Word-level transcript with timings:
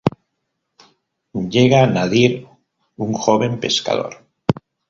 Llega 1.57 1.83
Nadir, 1.91 2.31
un 3.09 3.13
joven 3.27 3.59
pescador. 3.67 4.21